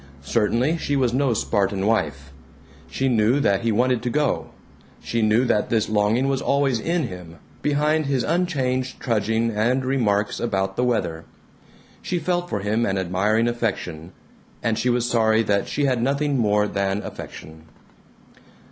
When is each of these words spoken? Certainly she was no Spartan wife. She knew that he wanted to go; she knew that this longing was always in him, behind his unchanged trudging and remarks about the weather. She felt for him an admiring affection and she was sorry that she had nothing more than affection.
Certainly 0.25 0.77
she 0.79 0.95
was 0.95 1.13
no 1.13 1.35
Spartan 1.35 1.85
wife. 1.85 2.31
She 2.89 3.07
knew 3.07 3.39
that 3.39 3.61
he 3.61 3.71
wanted 3.71 4.01
to 4.01 4.09
go; 4.09 4.47
she 4.99 5.21
knew 5.21 5.45
that 5.45 5.69
this 5.69 5.89
longing 5.89 6.27
was 6.27 6.41
always 6.41 6.79
in 6.79 7.03
him, 7.03 7.35
behind 7.61 8.07
his 8.07 8.23
unchanged 8.23 8.99
trudging 8.99 9.51
and 9.51 9.85
remarks 9.85 10.39
about 10.39 10.75
the 10.75 10.83
weather. 10.83 11.25
She 12.01 12.17
felt 12.17 12.49
for 12.49 12.61
him 12.61 12.83
an 12.83 12.97
admiring 12.97 13.47
affection 13.47 14.11
and 14.63 14.75
she 14.79 14.89
was 14.89 15.07
sorry 15.07 15.43
that 15.43 15.67
she 15.67 15.85
had 15.85 16.01
nothing 16.01 16.35
more 16.35 16.67
than 16.67 17.03
affection. 17.03 17.65